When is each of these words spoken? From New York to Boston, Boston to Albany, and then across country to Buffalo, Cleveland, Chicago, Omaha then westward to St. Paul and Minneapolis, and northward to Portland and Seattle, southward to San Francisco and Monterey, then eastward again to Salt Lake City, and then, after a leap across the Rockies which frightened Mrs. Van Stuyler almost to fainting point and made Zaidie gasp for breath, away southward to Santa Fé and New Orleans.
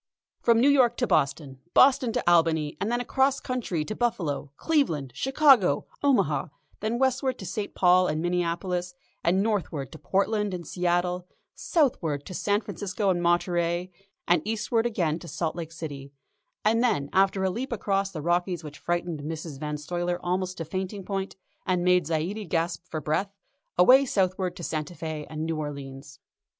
From 0.41 0.59
New 0.59 0.67
York 0.69 0.97
to 0.97 1.05
Boston, 1.05 1.59
Boston 1.75 2.11
to 2.13 2.27
Albany, 2.27 2.75
and 2.81 2.91
then 2.91 2.99
across 2.99 3.39
country 3.39 3.85
to 3.85 3.93
Buffalo, 3.95 4.51
Cleveland, 4.57 5.11
Chicago, 5.13 5.85
Omaha 6.01 6.47
then 6.79 6.97
westward 6.97 7.37
to 7.37 7.45
St. 7.45 7.75
Paul 7.75 8.07
and 8.07 8.19
Minneapolis, 8.19 8.95
and 9.23 9.43
northward 9.43 9.91
to 9.91 9.99
Portland 9.99 10.55
and 10.55 10.65
Seattle, 10.65 11.27
southward 11.53 12.25
to 12.25 12.33
San 12.33 12.61
Francisco 12.61 13.11
and 13.11 13.21
Monterey, 13.21 13.91
then 14.27 14.41
eastward 14.43 14.87
again 14.87 15.19
to 15.19 15.27
Salt 15.27 15.55
Lake 15.55 15.71
City, 15.71 16.11
and 16.65 16.83
then, 16.83 17.07
after 17.13 17.43
a 17.43 17.51
leap 17.51 17.71
across 17.71 18.09
the 18.09 18.23
Rockies 18.23 18.63
which 18.63 18.79
frightened 18.79 19.19
Mrs. 19.21 19.59
Van 19.59 19.77
Stuyler 19.77 20.19
almost 20.23 20.57
to 20.57 20.65
fainting 20.65 21.05
point 21.05 21.35
and 21.63 21.83
made 21.85 22.07
Zaidie 22.07 22.49
gasp 22.49 22.87
for 22.87 23.01
breath, 23.01 23.35
away 23.77 24.05
southward 24.07 24.55
to 24.55 24.63
Santa 24.63 24.95
Fé 24.95 25.27
and 25.29 25.45
New 25.45 25.57
Orleans. 25.57 26.17